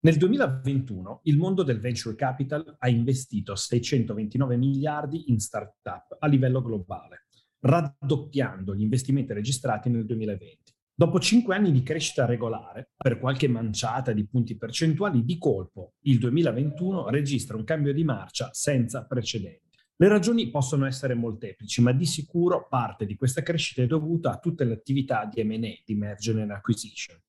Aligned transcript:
Nel 0.00 0.16
2021 0.16 1.22
il 1.24 1.36
mondo 1.38 1.64
del 1.64 1.80
venture 1.80 2.14
capital 2.14 2.76
ha 2.78 2.88
investito 2.88 3.56
629 3.56 4.56
miliardi 4.56 5.24
in 5.32 5.40
start-up 5.40 6.18
a 6.20 6.28
livello 6.28 6.62
globale, 6.62 7.26
raddoppiando 7.58 8.76
gli 8.76 8.82
investimenti 8.82 9.32
registrati 9.32 9.88
nel 9.88 10.06
2020. 10.06 10.72
Dopo 10.94 11.18
cinque 11.18 11.56
anni 11.56 11.72
di 11.72 11.82
crescita 11.82 12.26
regolare, 12.26 12.90
per 12.96 13.18
qualche 13.18 13.48
manciata 13.48 14.12
di 14.12 14.24
punti 14.28 14.56
percentuali, 14.56 15.24
di 15.24 15.36
colpo 15.36 15.94
il 16.02 16.20
2021 16.20 17.08
registra 17.08 17.56
un 17.56 17.64
cambio 17.64 17.92
di 17.92 18.04
marcia 18.04 18.50
senza 18.52 19.04
precedenti. 19.04 19.78
Le 19.96 20.06
ragioni 20.06 20.48
possono 20.48 20.86
essere 20.86 21.14
molteplici, 21.14 21.82
ma 21.82 21.90
di 21.90 22.06
sicuro 22.06 22.68
parte 22.68 23.04
di 23.04 23.16
questa 23.16 23.42
crescita 23.42 23.82
è 23.82 23.86
dovuta 23.88 24.30
a 24.30 24.38
tutte 24.38 24.62
le 24.62 24.74
attività 24.74 25.24
di 25.24 25.42
M&A, 25.42 25.82
di 25.84 25.94
merger 25.96 26.38
and 26.38 26.52
acquisition. 26.52 27.20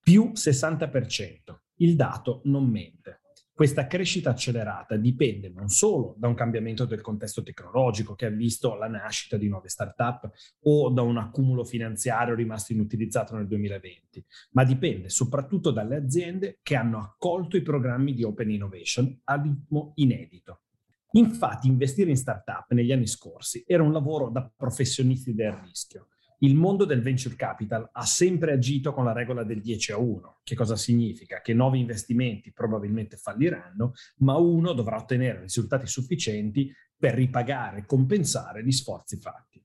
Più 0.00 0.32
60%, 0.34 1.61
il 1.82 1.96
dato 1.96 2.40
non 2.44 2.68
mente. 2.68 3.20
Questa 3.52 3.86
crescita 3.86 4.30
accelerata 4.30 4.96
dipende 4.96 5.50
non 5.50 5.68
solo 5.68 6.14
da 6.16 6.26
un 6.26 6.34
cambiamento 6.34 6.86
del 6.86 7.02
contesto 7.02 7.42
tecnologico 7.42 8.14
che 8.14 8.26
ha 8.26 8.30
visto 8.30 8.74
la 8.74 8.88
nascita 8.88 9.36
di 9.36 9.48
nuove 9.48 9.68
start-up 9.68 10.30
o 10.62 10.90
da 10.90 11.02
un 11.02 11.18
accumulo 11.18 11.62
finanziario 11.62 12.34
rimasto 12.34 12.72
inutilizzato 12.72 13.36
nel 13.36 13.46
2020, 13.46 14.24
ma 14.52 14.64
dipende 14.64 15.10
soprattutto 15.10 15.70
dalle 15.70 15.96
aziende 15.96 16.60
che 16.62 16.76
hanno 16.76 16.98
accolto 16.98 17.56
i 17.56 17.62
programmi 17.62 18.14
di 18.14 18.24
Open 18.24 18.50
Innovation 18.50 19.20
a 19.24 19.40
ritmo 19.40 19.92
inedito. 19.96 20.62
Infatti 21.12 21.68
investire 21.68 22.08
in 22.08 22.16
start-up 22.16 22.72
negli 22.72 22.90
anni 22.90 23.06
scorsi 23.06 23.62
era 23.66 23.82
un 23.82 23.92
lavoro 23.92 24.30
da 24.30 24.50
professionisti 24.56 25.34
del 25.34 25.52
rischio 25.52 26.08
il 26.42 26.56
mondo 26.56 26.84
del 26.84 27.02
venture 27.02 27.36
capital 27.36 27.88
ha 27.92 28.04
sempre 28.04 28.52
agito 28.52 28.92
con 28.92 29.04
la 29.04 29.12
regola 29.12 29.44
del 29.44 29.60
10 29.60 29.92
a 29.92 29.98
1. 29.98 30.40
Che 30.42 30.54
cosa 30.54 30.76
significa? 30.76 31.40
Che 31.40 31.54
nuovi 31.54 31.78
investimenti 31.78 32.52
probabilmente 32.52 33.16
falliranno, 33.16 33.92
ma 34.18 34.36
uno 34.36 34.72
dovrà 34.72 34.96
ottenere 34.96 35.40
risultati 35.40 35.86
sufficienti 35.86 36.72
per 36.96 37.14
ripagare 37.14 37.78
e 37.78 37.86
compensare 37.86 38.64
gli 38.64 38.72
sforzi 38.72 39.18
fatti. 39.18 39.64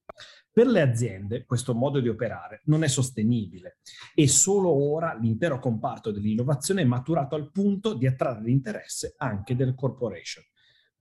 Per 0.52 0.68
le 0.68 0.82
aziende 0.82 1.46
questo 1.46 1.74
modo 1.76 2.00
di 2.00 2.10
operare 2.10 2.62
non 2.66 2.84
è 2.84 2.88
sostenibile 2.88 3.78
e 4.16 4.28
solo 4.28 4.70
ora 4.70 5.14
l'intero 5.14 5.60
comparto 5.60 6.12
dell'innovazione 6.12 6.82
è 6.82 6.86
maturato 6.86 7.36
al 7.36 7.52
punto 7.52 7.94
di 7.94 8.08
attrarre 8.08 8.42
l'interesse 8.42 9.14
anche 9.18 9.56
delle 9.56 9.76
corporation 9.76 10.44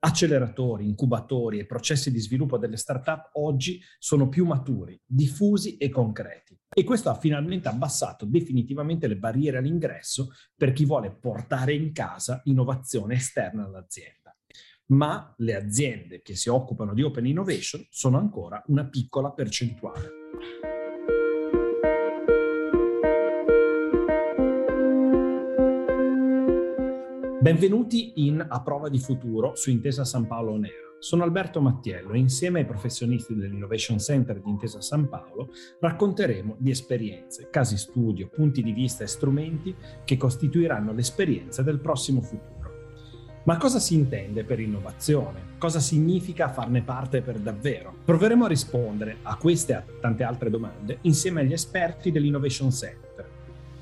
acceleratori, 0.07 0.87
incubatori 0.87 1.59
e 1.59 1.67
processi 1.67 2.13
di 2.13 2.21
sviluppo 2.21 2.59
delle 2.59 2.77
start-up 2.77 3.31
oggi 3.35 3.81
sono 3.99 4.29
più 4.29 4.47
maturi, 4.47 5.01
diffusi 5.05 5.77
e 5.77 5.89
concreti. 5.89 6.57
E 6.73 6.85
questo 6.85 7.11
ha 7.11 7.19
finalmente 7.19 7.69
abbassato 7.69 8.25
definitivamente 8.25 9.09
le 9.09 9.17
barriere 9.17 9.59
all'ingresso 9.59 10.31
per 10.57 10.73
chi 10.73 10.85
vuole 10.85 11.11
portare 11.11 11.75
in 11.75 11.93
casa 11.93 12.41
innovazione 12.45 13.15
esterna 13.17 13.65
all'azienda. 13.65 14.37
Ma 14.89 15.35
le 15.39 15.57
aziende 15.57 16.23
che 16.23 16.37
si 16.37 16.49
occupano 16.49 16.95
di 16.95 17.03
open 17.03 17.27
innovation 17.27 17.85
sono 17.91 18.19
ancora 18.19 18.63
una 18.69 18.87
piccola 18.89 19.33
percentuale. 19.33 20.76
Benvenuti 27.47 28.27
in 28.27 28.45
A 28.45 28.61
Prova 28.61 28.89
di 28.89 28.99
Futuro 28.99 29.55
su 29.55 29.71
Intesa 29.71 30.05
San 30.05 30.27
Paolo 30.27 30.57
Nera. 30.57 30.97
Sono 30.99 31.23
Alberto 31.23 31.61
Mattiello 31.61 32.11
e 32.11 32.19
insieme 32.19 32.59
ai 32.59 32.65
professionisti 32.67 33.37
dell'Innovation 33.37 34.01
Center 34.01 34.41
di 34.41 34.51
Intesa 34.51 34.81
San 34.81 35.09
Paolo 35.09 35.51
racconteremo 35.79 36.57
di 36.59 36.71
esperienze, 36.71 37.47
casi 37.49 37.77
studio, 37.77 38.29
punti 38.35 38.65
di 38.65 38.73
vista 38.73 39.05
e 39.05 39.07
strumenti 39.07 39.73
che 40.05 40.17
costituiranno 40.17 40.93
l'esperienza 40.93 41.63
del 41.63 41.79
prossimo 41.79 42.21
futuro. 42.21 42.69
Ma 43.45 43.57
cosa 43.59 43.79
si 43.79 43.95
intende 43.95 44.43
per 44.43 44.59
innovazione? 44.59 45.55
Cosa 45.57 45.79
significa 45.79 46.49
farne 46.49 46.83
parte 46.83 47.23
per 47.23 47.39
davvero? 47.39 47.95
Proveremo 48.05 48.47
a 48.47 48.49
rispondere 48.49 49.19
a 49.23 49.37
queste 49.37 49.71
e 49.71 49.77
a 49.77 49.85
tante 50.01 50.25
altre 50.25 50.51
domande 50.51 50.99
insieme 51.03 51.43
agli 51.43 51.53
esperti 51.53 52.11
dell'Innovation 52.11 52.73
Center. 52.73 53.31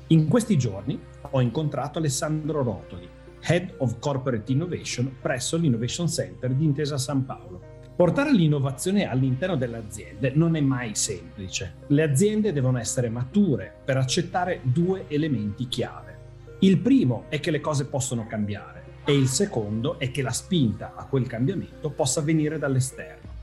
In 0.09 0.27
questi 0.27 0.55
giorni 0.55 1.01
ho 1.31 1.41
incontrato 1.41 1.97
Alessandro 1.97 2.61
Rotoli, 2.61 3.09
Head 3.47 3.75
of 3.77 3.99
Corporate 3.99 4.51
Innovation 4.51 5.17
presso 5.21 5.55
l'Innovation 5.55 6.09
Center 6.09 6.51
di 6.51 6.65
Intesa 6.65 6.97
San 6.97 7.25
Paolo. 7.25 7.73
Portare 7.95 8.33
l'innovazione 8.33 9.07
all'interno 9.07 9.55
delle 9.55 9.77
aziende 9.77 10.31
non 10.33 10.55
è 10.55 10.61
mai 10.61 10.95
semplice. 10.95 11.75
Le 11.87 12.01
aziende 12.01 12.51
devono 12.51 12.79
essere 12.79 13.07
mature 13.07 13.71
per 13.85 13.97
accettare 13.97 14.61
due 14.63 15.05
elementi 15.09 15.67
chiave. 15.67 16.17
Il 16.61 16.79
primo 16.79 17.25
è 17.29 17.39
che 17.39 17.51
le 17.51 17.61
cose 17.61 17.85
possono 17.85 18.25
cambiare 18.25 18.83
e 19.05 19.15
il 19.15 19.27
secondo 19.27 19.99
è 19.99 20.09
che 20.09 20.23
la 20.23 20.31
spinta 20.31 20.93
a 20.95 21.05
quel 21.05 21.27
cambiamento 21.27 21.91
possa 21.91 22.21
venire 22.21 22.57
dall'esterno. 22.57 23.34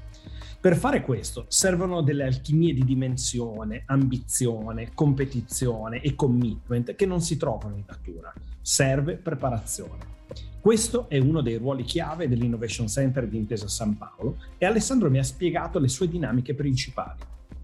Per 0.62 0.77
fare 0.77 1.03
questo 1.03 1.47
servono 1.49 2.03
delle 2.03 2.23
alchimie 2.23 2.73
di 2.73 2.84
dimensione, 2.84 3.83
ambizione, 3.87 4.95
competizione 4.95 6.00
e 6.00 6.15
commitment 6.15 6.95
che 6.95 7.05
non 7.05 7.21
si 7.21 7.37
trovano 7.37 7.75
in 7.75 7.83
natura 7.84 8.33
serve 8.61 9.17
preparazione. 9.17 10.21
Questo 10.61 11.09
è 11.09 11.19
uno 11.19 11.41
dei 11.41 11.56
ruoli 11.56 11.83
chiave 11.83 12.28
dell'Innovation 12.28 12.87
Center 12.87 13.27
di 13.27 13.39
Intesa 13.39 13.67
San 13.67 13.99
Paolo 13.99 14.37
e 14.56 14.65
Alessandro 14.65 15.11
mi 15.11 15.19
ha 15.19 15.25
spiegato 15.25 15.81
le 15.81 15.89
sue 15.89 16.06
dinamiche 16.06 16.55
principali. 16.55 17.19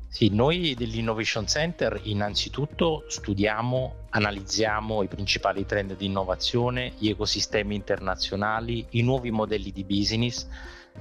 Sì, 0.09 0.31
noi 0.31 0.75
dell'Innovation 0.75 1.47
Center 1.47 2.01
innanzitutto 2.03 3.05
studiamo, 3.07 4.07
analizziamo 4.09 5.05
i 5.05 5.07
principali 5.07 5.65
trend 5.65 5.97
di 5.97 6.07
innovazione, 6.07 6.95
gli 6.99 7.11
ecosistemi 7.11 7.77
internazionali, 7.77 8.85
i 8.91 9.03
nuovi 9.03 9.31
modelli 9.31 9.71
di 9.71 9.85
business, 9.85 10.49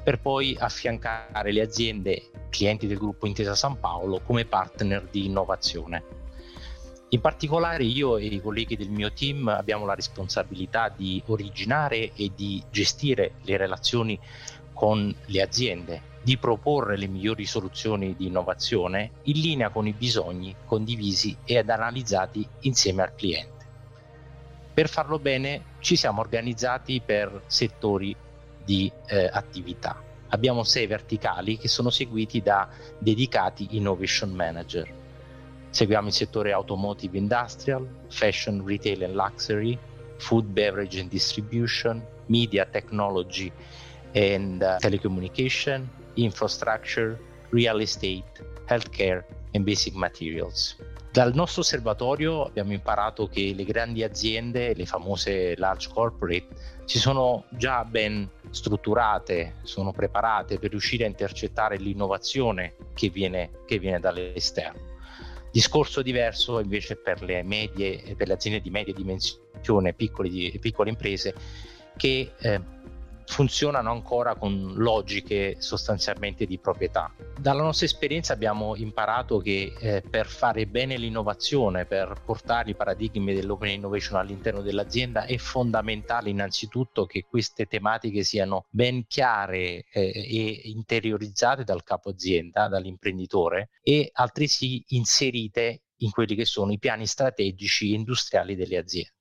per 0.02 0.20
poi 0.20 0.56
affiancare 0.60 1.52
le 1.52 1.62
aziende 1.62 2.32
clienti 2.50 2.88
del 2.88 2.98
gruppo 2.98 3.28
Intesa 3.28 3.56
San 3.56 3.80
Paolo 3.80 4.22
come 4.22 4.46
partner 4.46 5.08
di 5.10 5.26
innovazione. 5.26 6.04
In 7.10 7.22
particolare 7.22 7.86
io 7.86 8.18
e 8.18 8.26
i 8.26 8.42
colleghi 8.42 8.76
del 8.76 8.90
mio 8.90 9.14
team 9.14 9.48
abbiamo 9.48 9.86
la 9.86 9.96
responsabilità 9.96 10.90
di 10.90 11.24
originare 11.28 12.12
e 12.14 12.32
di 12.36 12.62
gestire 12.70 13.36
le 13.44 13.56
relazioni 13.56 14.20
con 14.74 15.16
le 15.28 15.42
aziende, 15.42 16.02
di 16.22 16.38
proporre 16.38 16.98
le 16.98 17.08
migliori 17.08 17.46
soluzioni 17.46 18.14
di 18.16 18.28
innovazione 18.28 19.12
in 19.24 19.40
linea 19.40 19.70
con 19.70 19.88
i 19.88 19.94
bisogni 19.94 20.54
condivisi 20.66 21.38
ed 21.46 21.70
analizzati 21.70 22.46
insieme 22.62 23.04
al 23.04 23.16
cliente. 23.16 23.56
Per 24.74 24.90
farlo 24.90 25.18
bene 25.18 25.64
ci 25.80 25.96
siamo 25.96 26.20
organizzati 26.20 27.02
per 27.02 27.44
settori 27.48 28.14
di 28.68 28.92
eh, 29.08 29.30
attività. 29.32 30.04
Abbiamo 30.30 30.64
sei 30.64 30.88
verticali 30.88 31.58
che 31.58 31.70
sono 31.70 31.90
seguiti 31.90 32.42
da 32.42 32.68
dedicati 33.00 33.78
innovation 33.78 34.32
manager 34.32 35.06
Seguiamo 35.70 36.08
il 36.08 36.14
settore 36.14 36.52
automotive 36.54 37.18
industrial, 37.18 37.88
fashion, 38.10 38.64
retail 38.66 39.04
and 39.04 39.14
luxury, 39.14 39.78
food, 40.18 40.46
beverage 40.46 41.00
and 41.00 41.08
distribution, 41.08 42.04
media, 42.28 42.66
technology 42.66 43.52
and 44.14 44.64
uh, 44.64 44.78
telecommunication, 44.80 45.86
infrastructure, 46.16 47.20
real 47.52 47.80
estate, 47.80 48.24
healthcare 48.66 49.24
and 49.54 49.66
basic 49.66 49.94
materials. 49.94 50.76
Dal 51.18 51.34
nostro 51.34 51.62
osservatorio 51.62 52.44
abbiamo 52.44 52.74
imparato 52.74 53.28
che 53.28 53.52
le 53.56 53.64
grandi 53.64 54.04
aziende, 54.04 54.76
le 54.76 54.86
famose 54.86 55.58
large 55.58 55.90
corporate, 55.92 56.46
si 56.86 57.00
sono 57.00 57.46
già 57.50 57.84
ben 57.84 58.30
strutturate, 58.52 59.56
sono 59.64 59.92
preparate 59.92 60.60
per 60.60 60.70
riuscire 60.70 61.06
a 61.06 61.08
intercettare 61.08 61.78
l'innovazione 61.78 62.76
che 62.94 63.10
viene, 63.10 63.50
che 63.66 63.80
viene 63.80 64.00
dall'esterno. 64.00 64.80
Discorso 65.52 66.04
diverso 66.04 66.60
invece 66.60 66.98
per 66.98 67.24
le, 67.24 67.42
medie, 67.42 68.14
per 68.16 68.28
le 68.28 68.34
aziende 68.34 68.62
di 68.62 68.70
media 68.70 68.94
dimensione, 68.94 69.94
piccole, 69.94 70.30
piccole 70.60 70.92
imprese, 70.92 71.34
che 71.96 72.32
eh, 72.38 72.62
funzionano 73.28 73.92
ancora 73.92 74.36
con 74.36 74.74
logiche 74.78 75.58
sostanzialmente 75.60 76.46
di 76.46 76.58
proprietà. 76.58 77.14
Dalla 77.38 77.62
nostra 77.62 77.86
esperienza 77.86 78.34
abbiamo 78.34 78.76
imparato 78.76 79.38
che 79.40 79.74
eh, 79.78 80.02
per 80.02 80.28
fare 80.28 80.66
bene 80.66 80.98
l'innovazione, 80.98 81.86
per 81.86 82.22
portare 82.26 82.72
i 82.72 82.76
paradigmi 82.76 83.34
dell'open 83.34 83.70
innovation 83.70 84.18
all'interno 84.18 84.62
dell'azienda 84.62 85.26
è 85.26 85.38
fondamentale 85.38 86.30
innanzitutto 86.30 87.06
che 87.06 87.26
queste 87.30 87.66
tematiche 87.66 88.24
siano 88.24 88.66
ben 88.70 89.06
chiare 89.08 89.86
eh, 89.92 90.12
e 90.12 90.62
interiorizzate 90.64 91.64
dal 91.64 91.84
capo 91.84 92.10
azienda, 92.10 92.68
dall'imprenditore 92.70 93.70
e 93.84 94.10
altresì 94.14 94.84
inserite 94.90 95.82
in 95.98 96.12
quelli 96.12 96.36
che 96.36 96.46
sono 96.46 96.72
i 96.72 96.80
piani 96.80 97.06
strategici 97.06 97.94
industriali 97.94 98.56
delle 98.56 98.78
aziende. 98.78 99.17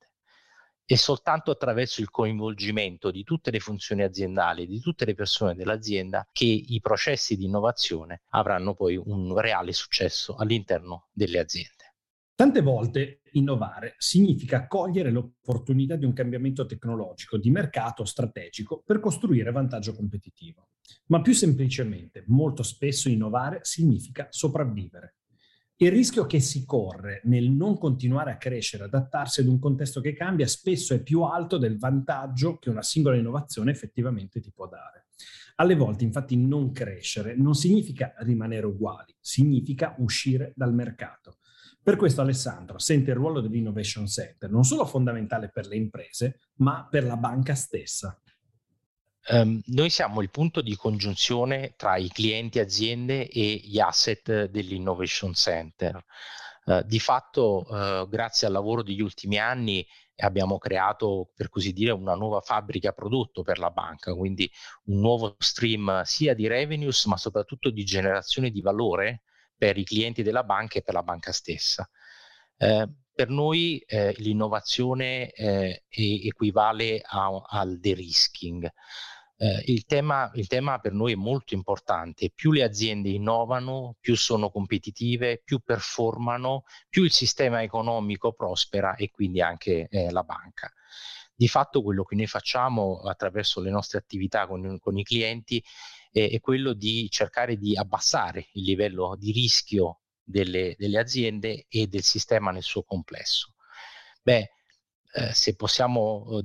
È 0.89 0.95
soltanto 0.95 1.51
attraverso 1.51 1.99
il 1.99 2.09
coinvolgimento 2.09 3.11
di 3.11 3.25
tutte 3.25 3.51
le 3.51 3.59
funzioni 3.59 4.03
aziendali, 4.03 4.65
di 4.65 4.79
tutte 4.79 5.03
le 5.03 5.15
persone 5.15 5.53
dell'azienda, 5.53 6.25
che 6.31 6.45
i 6.45 6.79
processi 6.79 7.35
di 7.35 7.43
innovazione 7.43 8.21
avranno 8.29 8.73
poi 8.73 8.95
un 8.95 9.37
reale 9.37 9.73
successo 9.73 10.37
all'interno 10.37 11.09
delle 11.11 11.39
aziende. 11.39 11.95
Tante 12.33 12.61
volte 12.61 13.19
innovare 13.31 13.95
significa 13.97 14.65
cogliere 14.65 15.11
l'opportunità 15.11 15.97
di 15.97 16.05
un 16.05 16.13
cambiamento 16.13 16.65
tecnologico, 16.65 17.35
di 17.35 17.49
mercato 17.51 18.05
strategico 18.05 18.81
per 18.85 19.01
costruire 19.01 19.51
vantaggio 19.51 19.93
competitivo. 19.93 20.69
Ma 21.07 21.19
più 21.19 21.33
semplicemente, 21.33 22.23
molto 22.27 22.63
spesso 22.63 23.09
innovare 23.09 23.59
significa 23.63 24.27
sopravvivere. 24.29 25.15
Il 25.79 25.91
rischio 25.91 26.25
che 26.25 26.39
si 26.39 26.65
corre 26.65 27.21
nel 27.25 27.51
non 27.51 27.77
continuare 27.77 28.31
a 28.31 28.37
crescere, 28.37 28.85
adattarsi 28.85 29.41
ad 29.41 29.47
un 29.47 29.59
contesto 29.59 30.01
che 30.01 30.13
cambia, 30.13 30.47
spesso 30.47 30.95
è 30.95 31.03
più 31.03 31.21
alto 31.21 31.59
del 31.59 31.77
vantaggio 31.77 32.57
che 32.57 32.71
una 32.71 32.81
singola 32.81 33.15
innovazione 33.15 33.69
effettivamente 33.69 34.39
ti 34.39 34.51
può 34.51 34.67
dare. 34.67 35.05
Alle 35.57 35.75
volte, 35.75 36.03
infatti, 36.03 36.35
non 36.35 36.71
crescere 36.71 37.35
non 37.35 37.53
significa 37.53 38.15
rimanere 38.21 38.65
uguali, 38.65 39.13
significa 39.19 39.93
uscire 39.99 40.51
dal 40.55 40.73
mercato. 40.73 41.37
Per 41.83 41.95
questo 41.95 42.21
Alessandro 42.21 42.79
sente 42.79 43.11
il 43.11 43.17
ruolo 43.17 43.39
dell'Innovation 43.39 44.07
Center 44.07 44.49
non 44.49 44.63
solo 44.63 44.83
fondamentale 44.83 45.51
per 45.51 45.67
le 45.67 45.75
imprese, 45.75 46.39
ma 46.55 46.87
per 46.89 47.03
la 47.03 47.17
banca 47.17 47.53
stessa. 47.53 48.19
Um, 49.29 49.61
noi 49.65 49.89
siamo 49.89 50.21
il 50.21 50.29
punto 50.29 50.61
di 50.61 50.77
congiunzione 50.77 51.73
tra 51.75 51.97
i 51.97 52.07
clienti 52.07 52.59
aziende 52.59 53.27
e 53.27 53.59
gli 53.61 53.77
asset 53.77 54.45
dell'Innovation 54.45 55.33
Center. 55.33 56.01
Uh, 56.63 56.81
di 56.83 56.99
fatto, 56.99 57.65
uh, 57.67 58.07
grazie 58.07 58.47
al 58.47 58.53
lavoro 58.53 58.83
degli 58.83 59.01
ultimi 59.01 59.37
anni, 59.37 59.85
abbiamo 60.17 60.57
creato, 60.57 61.31
per 61.35 61.49
così 61.49 61.73
dire, 61.73 61.91
una 61.91 62.15
nuova 62.15 62.39
fabbrica 62.39 62.93
prodotto 62.93 63.43
per 63.43 63.59
la 63.59 63.69
banca, 63.69 64.13
quindi 64.13 64.49
un 64.85 64.99
nuovo 64.99 65.35
stream 65.39 66.03
sia 66.03 66.33
di 66.33 66.47
revenues, 66.47 67.05
ma 67.05 67.17
soprattutto 67.17 67.69
di 67.69 67.83
generazione 67.83 68.49
di 68.49 68.61
valore 68.61 69.23
per 69.57 69.77
i 69.77 69.83
clienti 69.83 70.23
della 70.23 70.43
banca 70.43 70.79
e 70.79 70.83
per 70.83 70.93
la 70.93 71.03
banca 71.03 71.33
stessa. 71.33 71.89
Uh, 72.57 72.91
per 73.17 73.29
noi 73.29 73.79
eh, 73.79 74.13
l'innovazione 74.17 75.31
eh, 75.31 75.85
equivale 75.89 77.01
a, 77.03 77.41
al 77.47 77.79
de-risking. 77.79 78.71
Eh, 79.39 79.63
il, 79.65 79.85
tema, 79.85 80.29
il, 80.35 80.45
tema, 80.45 80.77
per 80.77 80.93
noi 80.93 81.13
è 81.13 81.15
molto 81.15 81.55
importante. 81.55 82.29
Più 82.29 82.51
le 82.51 82.61
aziende 82.61 83.09
innovano, 83.09 83.95
più 83.99 84.15
sono 84.15 84.51
competitive, 84.51 85.41
più 85.43 85.61
performano, 85.61 86.65
più 86.89 87.03
il 87.05 87.11
sistema 87.11 87.63
economico 87.63 88.33
prospera 88.33 88.93
e 88.93 89.09
quindi 89.09 89.41
anche 89.41 89.87
eh, 89.89 90.11
la 90.11 90.21
banca. 90.21 90.71
Di 91.33 91.47
fatto 91.47 91.81
quello 91.81 92.03
che 92.03 92.13
noi 92.15 92.27
facciamo 92.27 93.01
attraverso 93.01 93.61
le 93.61 93.71
nostre 93.71 93.97
attività 93.97 94.45
con, 94.45 94.77
con 94.79 94.95
i 94.95 95.03
clienti 95.03 95.63
è, 96.11 96.29
è, 96.29 96.39
quello 96.39 96.73
di 96.73 97.09
cercare 97.09 97.57
di 97.57 97.75
abbassare 97.75 98.49
il 98.53 98.63
livello 98.63 99.15
di 99.17 99.31
rischio 99.31 100.01
delle, 100.27 100.75
delle 100.77 100.99
aziende 100.99 101.65
e 101.69 101.87
del 101.87 102.03
sistema 102.03 102.51
nel 102.51 102.63
suo 102.63 102.83
complesso. 102.83 103.53
Beh, 104.21 104.51
eh, 105.13 105.33
se 105.33 105.55
possiamo 105.55 106.27
eh, 106.37 106.43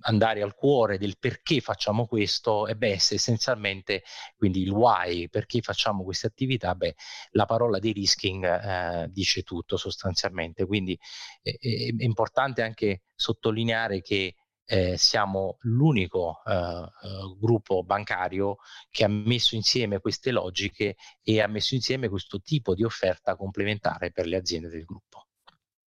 andare 0.00 0.40
al 0.40 0.54
cuore 0.54 0.96
del 0.96 1.18
perché 1.18 1.60
facciamo 1.60 2.06
questo, 2.06 2.66
e 2.66 2.74
beh, 2.74 2.92
essenzialmente 2.92 4.02
quindi 4.36 4.62
il 4.62 4.70
why, 4.70 5.28
perché 5.28 5.60
facciamo 5.60 6.02
queste 6.02 6.26
attività, 6.26 6.74
beh, 6.74 6.94
la 7.32 7.44
parola 7.44 7.78
di 7.78 7.92
risking 7.92 8.44
eh, 8.44 9.08
dice 9.10 9.42
tutto 9.42 9.76
sostanzialmente, 9.76 10.64
quindi 10.64 10.98
è 11.42 11.56
importante 11.98 12.62
anche 12.62 13.02
sottolineare 13.14 14.00
che 14.00 14.34
eh, 14.70 14.96
siamo 14.96 15.56
l'unico 15.62 16.42
eh, 16.46 16.52
eh, 16.52 17.36
gruppo 17.40 17.82
bancario 17.82 18.58
che 18.88 19.02
ha 19.02 19.08
messo 19.08 19.56
insieme 19.56 19.98
queste 19.98 20.30
logiche 20.30 20.94
e 21.24 21.40
ha 21.40 21.48
messo 21.48 21.74
insieme 21.74 22.08
questo 22.08 22.40
tipo 22.40 22.76
di 22.76 22.84
offerta 22.84 23.34
complementare 23.34 24.12
per 24.12 24.26
le 24.26 24.36
aziende 24.36 24.68
del 24.68 24.84
gruppo. 24.84 25.26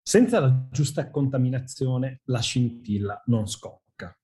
Senza 0.00 0.38
la 0.38 0.68
giusta 0.70 1.10
contaminazione 1.10 2.20
la 2.26 2.38
scintilla 2.38 3.20
non 3.26 3.48
scocca. 3.48 4.16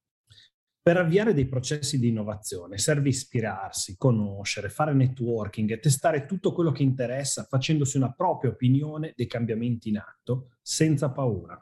Per 0.80 0.96
avviare 0.98 1.34
dei 1.34 1.46
processi 1.46 1.98
di 1.98 2.08
innovazione 2.08 2.78
serve 2.78 3.08
ispirarsi, 3.08 3.96
conoscere, 3.96 4.68
fare 4.68 4.94
networking 4.94 5.72
e 5.72 5.80
testare 5.80 6.26
tutto 6.26 6.52
quello 6.52 6.70
che 6.70 6.84
interessa 6.84 7.42
facendosi 7.42 7.96
una 7.96 8.12
propria 8.12 8.52
opinione 8.52 9.14
dei 9.16 9.26
cambiamenti 9.26 9.88
in 9.88 9.98
atto 9.98 10.50
senza 10.62 11.10
paura. 11.10 11.60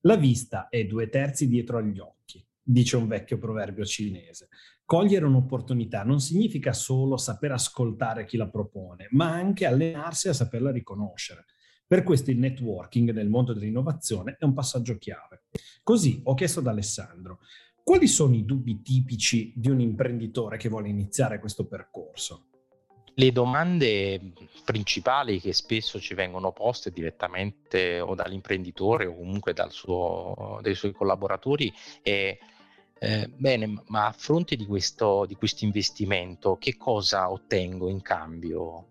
La 0.00 0.16
vista 0.16 0.68
è 0.68 0.84
due 0.84 1.08
terzi 1.08 1.48
dietro 1.48 1.78
agli 1.78 1.98
occhi, 1.98 2.44
dice 2.62 2.96
un 2.96 3.08
vecchio 3.08 3.38
proverbio 3.38 3.84
cinese. 3.84 4.48
Cogliere 4.84 5.24
un'opportunità 5.24 6.04
non 6.04 6.20
significa 6.20 6.72
solo 6.72 7.16
saper 7.16 7.52
ascoltare 7.52 8.24
chi 8.24 8.36
la 8.36 8.48
propone, 8.48 9.08
ma 9.10 9.32
anche 9.32 9.66
allenarsi 9.66 10.28
a 10.28 10.32
saperla 10.32 10.70
riconoscere. 10.70 11.46
Per 11.86 12.02
questo 12.02 12.30
il 12.30 12.38
networking 12.38 13.12
nel 13.12 13.28
mondo 13.28 13.52
dell'innovazione 13.52 14.36
è 14.38 14.44
un 14.44 14.54
passaggio 14.54 14.96
chiave. 14.96 15.44
Così 15.82 16.20
ho 16.24 16.34
chiesto 16.34 16.60
ad 16.60 16.66
Alessandro, 16.66 17.40
quali 17.82 18.08
sono 18.08 18.34
i 18.34 18.44
dubbi 18.44 18.82
tipici 18.82 19.52
di 19.56 19.70
un 19.70 19.80
imprenditore 19.80 20.56
che 20.56 20.68
vuole 20.68 20.88
iniziare 20.88 21.38
questo 21.38 21.66
percorso? 21.66 22.48
Le 23.18 23.32
domande 23.32 24.20
principali 24.62 25.40
che 25.40 25.54
spesso 25.54 25.98
ci 25.98 26.12
vengono 26.12 26.52
poste 26.52 26.90
direttamente 26.90 27.98
o 27.98 28.14
dall'imprenditore 28.14 29.06
o 29.06 29.16
comunque 29.16 29.54
dal 29.54 29.72
suo, 29.72 30.58
dai 30.60 30.74
suoi 30.74 30.92
collaboratori 30.92 31.72
è 32.02 32.36
eh, 32.98 33.30
bene, 33.34 33.82
ma 33.86 34.08
a 34.08 34.12
fronte 34.12 34.54
di 34.54 34.66
questo, 34.66 35.24
di 35.26 35.34
questo 35.34 35.64
investimento 35.64 36.58
che 36.58 36.76
cosa 36.76 37.30
ottengo 37.30 37.88
in 37.88 38.02
cambio? 38.02 38.88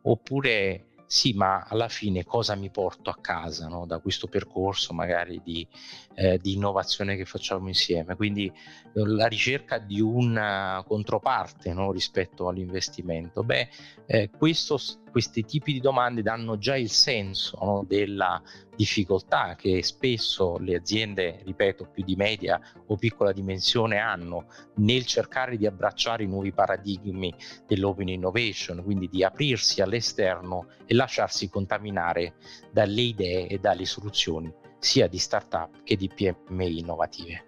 Oppure 0.00 0.86
sì, 1.10 1.32
ma 1.32 1.64
alla 1.66 1.88
fine 1.88 2.26
cosa 2.26 2.54
mi 2.54 2.68
porto 2.68 3.08
a 3.08 3.16
casa 3.18 3.66
no? 3.66 3.86
da 3.86 3.98
questo 3.98 4.26
percorso 4.26 4.92
magari 4.92 5.40
di, 5.42 5.66
eh, 6.14 6.36
di, 6.36 6.52
innovazione 6.52 7.16
che 7.16 7.24
facciamo 7.24 7.66
insieme? 7.66 8.14
Quindi 8.14 8.44
eh, 8.44 8.52
la 8.92 9.26
ricerca 9.26 9.78
di 9.78 10.02
una 10.02 10.84
controparte 10.86 11.72
no? 11.72 11.92
rispetto 11.92 12.46
all'investimento. 12.46 13.42
Beh, 13.42 13.70
eh, 14.04 14.28
questo, 14.28 14.78
questi 15.10 15.44
tipi 15.44 15.72
di 15.72 15.80
domande 15.80 16.22
danno 16.22 16.58
già 16.58 16.76
il 16.76 16.90
senso 16.90 17.58
no? 17.62 17.84
della 17.86 18.40
difficoltà 18.74 19.56
che 19.56 19.82
spesso 19.82 20.56
le 20.58 20.76
aziende, 20.76 21.42
ripeto, 21.44 21.88
più 21.92 22.04
di 22.04 22.14
media 22.14 22.60
o 22.86 22.96
piccola 22.96 23.32
dimensione 23.32 23.98
hanno 23.98 24.46
nel 24.76 25.04
cercare 25.04 25.56
di 25.56 25.66
abbracciare 25.66 26.22
i 26.22 26.28
nuovi 26.28 26.52
paradigmi 26.52 27.34
dell'open 27.66 28.08
innovation, 28.08 28.82
quindi 28.84 29.08
di 29.08 29.24
aprirsi 29.24 29.82
all'esterno 29.82 30.68
e 30.86 30.94
lasciarsi 30.94 31.48
contaminare 31.48 32.34
dalle 32.70 33.00
idee 33.00 33.48
e 33.48 33.58
dalle 33.58 33.84
soluzioni 33.84 34.52
sia 34.78 35.08
di 35.08 35.18
start-up 35.18 35.82
che 35.82 35.96
di 35.96 36.08
PMI 36.08 36.78
innovative. 36.78 37.47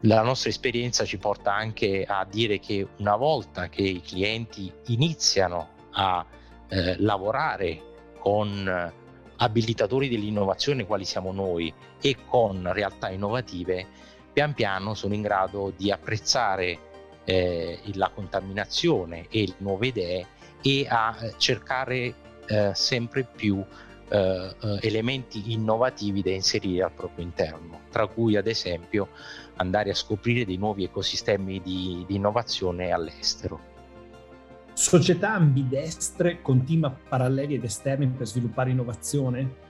La 0.00 0.22
nostra 0.22 0.50
esperienza 0.50 1.04
ci 1.04 1.16
porta 1.18 1.54
anche 1.54 2.04
a 2.06 2.26
dire 2.30 2.58
che 2.58 2.86
una 2.98 3.16
volta 3.16 3.68
che 3.68 3.82
i 3.82 4.02
clienti 4.02 4.70
iniziano 4.86 5.70
a 5.92 6.24
eh, 6.68 6.96
lavorare 6.98 8.12
con 8.18 8.92
abilitatori 9.38 10.08
dell'innovazione 10.08 10.86
quali 10.86 11.04
siamo 11.04 11.32
noi 11.32 11.72
e 12.00 12.16
con 12.26 12.70
realtà 12.72 13.10
innovative, 13.10 13.86
pian 14.32 14.54
piano 14.54 14.94
sono 14.94 15.14
in 15.14 15.22
grado 15.22 15.72
di 15.74 15.90
apprezzare 15.90 16.78
eh, 17.24 17.80
la 17.94 18.10
contaminazione 18.10 19.26
e 19.30 19.46
le 19.46 19.54
nuove 19.58 19.88
idee 19.88 20.26
e 20.62 20.86
a 20.88 21.16
eh, 21.20 21.34
cercare 21.38 22.14
eh, 22.46 22.70
sempre 22.74 23.24
più 23.24 23.64
eh, 24.08 24.54
eh, 24.60 24.78
elementi 24.82 25.52
innovativi 25.52 26.22
da 26.22 26.30
inserire 26.30 26.84
al 26.84 26.92
proprio 26.92 27.24
interno, 27.24 27.80
tra 27.90 28.06
cui 28.06 28.36
ad 28.36 28.46
esempio 28.46 29.08
andare 29.56 29.90
a 29.90 29.94
scoprire 29.94 30.44
dei 30.44 30.56
nuovi 30.56 30.84
ecosistemi 30.84 31.60
di, 31.62 32.04
di 32.06 32.14
innovazione 32.16 32.90
all'estero 32.90 33.74
società 34.76 35.32
ambidestre 35.32 36.42
con 36.42 36.62
team 36.62 36.94
paralleli 37.08 37.54
ed 37.54 37.64
esterni 37.64 38.08
per 38.08 38.26
sviluppare 38.26 38.70
innovazione? 38.70 39.64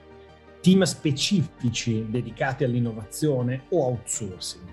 Team 0.61 0.83
specifici 0.83 2.07
dedicati 2.11 2.65
all'innovazione 2.65 3.67
o 3.69 3.85
outsourcing? 3.85 4.65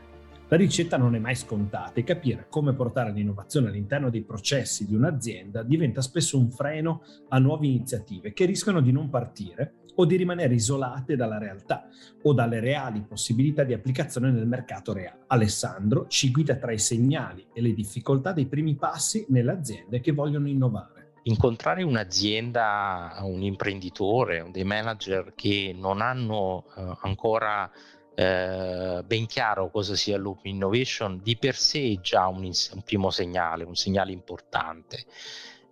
La 0.53 0.59
ricetta 0.59 0.97
non 0.97 1.15
è 1.15 1.17
mai 1.17 1.33
scontata 1.33 1.93
e 1.95 2.03
capire 2.03 2.45
come 2.47 2.75
portare 2.75 3.11
l'innovazione 3.11 3.69
all'interno 3.69 4.11
dei 4.11 4.21
processi 4.21 4.85
di 4.85 4.93
un'azienda 4.93 5.63
diventa 5.63 5.99
spesso 5.99 6.37
un 6.37 6.51
freno 6.51 7.01
a 7.29 7.39
nuove 7.39 7.65
iniziative 7.65 8.33
che 8.33 8.45
rischiano 8.45 8.79
di 8.79 8.91
non 8.91 9.09
partire 9.09 9.77
o 9.95 10.05
di 10.05 10.15
rimanere 10.15 10.53
isolate 10.53 11.15
dalla 11.15 11.39
realtà 11.39 11.87
o 12.21 12.33
dalle 12.33 12.59
reali 12.59 13.01
possibilità 13.01 13.63
di 13.63 13.73
applicazione 13.73 14.29
nel 14.29 14.45
mercato 14.45 14.93
reale. 14.93 15.23
Alessandro 15.25 16.05
ci 16.07 16.29
guida 16.29 16.53
tra 16.57 16.71
i 16.71 16.77
segnali 16.77 17.47
e 17.51 17.59
le 17.59 17.73
difficoltà 17.73 18.31
dei 18.31 18.45
primi 18.45 18.75
passi 18.75 19.25
nelle 19.29 19.53
aziende 19.53 20.01
che 20.01 20.11
vogliono 20.11 20.47
innovare. 20.47 21.13
Incontrare 21.23 21.83
un'azienda, 21.83 23.17
un 23.23 23.41
imprenditore, 23.41 24.45
dei 24.51 24.65
manager 24.65 25.31
che 25.35 25.73
non 25.75 26.01
hanno 26.01 26.65
eh, 26.75 26.97
ancora 27.01 27.71
eh, 28.15 29.01
ben 29.05 29.25
chiaro 29.25 29.69
cosa 29.69 29.95
sia 29.95 30.17
l'open 30.17 30.53
innovation, 30.53 31.19
di 31.21 31.37
per 31.37 31.55
sé 31.55 31.93
è 31.93 32.01
già 32.01 32.27
un, 32.27 32.43
un 32.43 32.81
primo 32.83 33.09
segnale, 33.09 33.63
un 33.63 33.75
segnale 33.75 34.11
importante. 34.11 35.05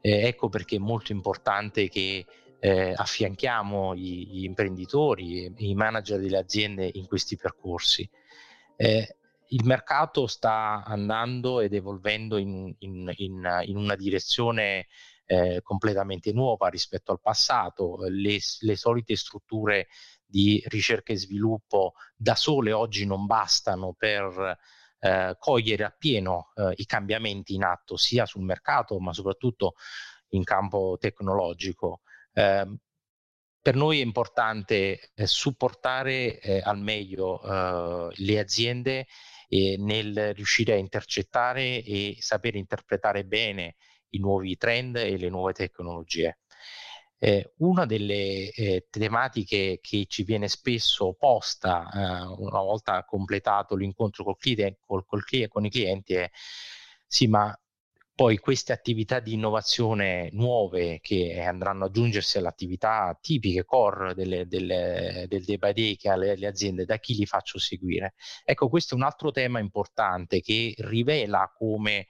Eh, 0.01 0.27
ecco 0.27 0.49
perché 0.49 0.77
è 0.77 0.79
molto 0.79 1.11
importante 1.11 1.87
che 1.87 2.25
eh, 2.59 2.93
affianchiamo 2.95 3.95
gli, 3.95 4.27
gli 4.27 4.43
imprenditori 4.43 5.45
e 5.45 5.53
i 5.57 5.75
manager 5.75 6.19
delle 6.19 6.37
aziende 6.37 6.89
in 6.93 7.07
questi 7.07 7.35
percorsi. 7.35 8.07
Eh, 8.75 9.15
il 9.47 9.65
mercato 9.65 10.27
sta 10.27 10.83
andando 10.85 11.59
ed 11.59 11.73
evolvendo 11.73 12.37
in, 12.37 12.73
in, 12.79 13.11
in, 13.17 13.61
in 13.65 13.77
una 13.77 13.95
direzione 13.95 14.87
eh, 15.25 15.61
completamente 15.61 16.31
nuova 16.33 16.67
rispetto 16.69 17.11
al 17.11 17.19
passato. 17.19 17.97
Le, 18.07 18.37
le 18.59 18.75
solite 18.75 19.15
strutture 19.15 19.87
di 20.31 20.63
ricerca 20.67 21.11
e 21.11 21.17
sviluppo 21.17 21.93
da 22.15 22.35
sole 22.35 22.71
oggi 22.71 23.05
non 23.05 23.25
bastano 23.25 23.93
per 23.93 24.57
eh, 24.99 25.35
cogliere 25.37 25.83
appieno 25.83 26.51
eh, 26.55 26.73
i 26.77 26.85
cambiamenti 26.85 27.53
in 27.53 27.63
atto 27.63 27.97
sia 27.97 28.25
sul 28.25 28.43
mercato 28.43 28.97
ma 28.99 29.13
soprattutto 29.13 29.73
in 30.29 30.43
campo 30.43 30.97
tecnologico. 30.99 32.01
Eh, 32.31 32.77
per 33.61 33.75
noi 33.75 33.99
è 33.99 34.03
importante 34.03 35.11
eh, 35.13 35.27
supportare 35.27 36.39
eh, 36.39 36.61
al 36.63 36.79
meglio 36.79 37.41
eh, 37.43 38.13
le 38.15 38.39
aziende 38.39 39.07
nel 39.51 40.33
riuscire 40.33 40.71
a 40.71 40.77
intercettare 40.77 41.83
e 41.83 42.15
sapere 42.19 42.57
interpretare 42.57 43.25
bene 43.25 43.75
i 44.11 44.17
nuovi 44.17 44.55
trend 44.55 44.95
e 44.95 45.17
le 45.17 45.27
nuove 45.27 45.51
tecnologie. 45.51 46.39
Eh, 47.23 47.53
una 47.57 47.85
delle 47.85 48.49
eh, 48.51 48.87
tematiche 48.89 49.77
che 49.79 50.05
ci 50.07 50.23
viene 50.23 50.47
spesso 50.47 51.13
posta 51.13 51.87
eh, 51.93 51.99
una 52.39 52.61
volta 52.61 53.05
completato 53.05 53.75
l'incontro 53.75 54.23
col 54.23 54.37
cliente, 54.37 54.79
col, 54.83 55.05
col, 55.05 55.23
con 55.47 55.63
i 55.63 55.69
clienti 55.69 56.15
è 56.15 56.27
sì, 57.05 57.27
ma 57.27 57.55
poi 58.15 58.37
queste 58.37 58.73
attività 58.73 59.19
di 59.19 59.33
innovazione 59.33 60.29
nuove 60.31 60.99
che 60.99 61.39
andranno 61.41 61.85
ad 61.85 61.91
aggiungersi 61.91 62.39
alle 62.39 62.47
attività 62.47 63.15
tipiche 63.21 63.65
core 63.65 64.15
delle, 64.15 64.47
delle, 64.47 65.25
del 65.27 65.43
day 65.43 65.57
by 65.57 65.73
day 65.73 65.95
che 65.97 66.09
ha 66.09 66.15
le, 66.15 66.35
le, 66.35 66.47
aziende, 66.47 66.85
da 66.85 66.97
chi 66.97 67.13
li 67.15 67.25
faccio 67.27 67.59
seguire? 67.59 68.15
Ecco, 68.43 68.67
questo 68.67 68.95
è 68.95 68.97
un 68.97 69.03
altro 69.03 69.29
tema 69.31 69.59
importante 69.59 70.41
che 70.41 70.73
rivela 70.77 71.51
come 71.55 72.07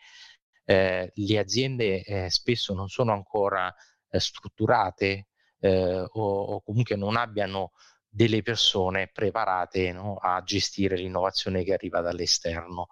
eh, 0.65 1.12
le 1.13 1.38
aziende 1.38 2.03
eh, 2.03 2.30
spesso 2.30 2.74
non 2.74 2.88
sono 2.88 3.12
ancora 3.12 3.74
strutturate 4.20 5.27
eh, 5.60 6.06
o, 6.13 6.22
o, 6.22 6.62
comunque 6.62 6.96
non 6.96 7.15
abbiano 7.15 7.72
delle 8.13 8.41
persone 8.41 9.08
preparate 9.08 9.94
no, 9.94 10.18
a 10.18 10.44
gestire 10.44 10.98
l'innovazione 10.98 11.63
che 11.63 11.74
arriva 11.74 12.01
dall'esterno. 12.01 12.89